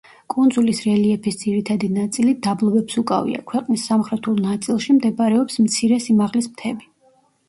კუნძულის 0.33 0.77
რელიეფის 0.83 1.35
ძირითადი 1.41 1.89
ნაწილი 1.97 2.31
დაბლობებს 2.47 2.97
უკავია, 3.01 3.41
ქვეყნის 3.51 3.83
სამხრეთულ 3.89 4.41
ნაწილში 4.47 4.95
მდებარეობს 4.97 5.59
მცირე 5.67 6.01
სიმაღლის 6.07 6.49
მთები. 6.55 6.89